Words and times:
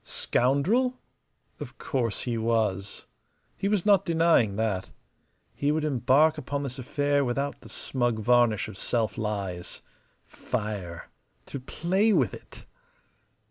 Scoundrel? 0.03 0.97
Of 1.59 1.77
course 1.77 2.21
he 2.23 2.35
was. 2.35 3.05
He 3.55 3.67
was 3.67 3.85
not 3.85 4.03
denying 4.03 4.55
that. 4.55 4.89
He 5.53 5.71
would 5.71 5.83
embark 5.85 6.39
upon 6.39 6.63
this 6.63 6.79
affair 6.79 7.23
without 7.23 7.61
the 7.61 7.69
smug 7.69 8.17
varnish 8.17 8.67
of 8.67 8.77
self 8.79 9.15
lies. 9.15 9.83
Fire 10.25 11.11
to 11.45 11.59
play 11.59 12.11
with 12.13 12.33
it! 12.33 12.65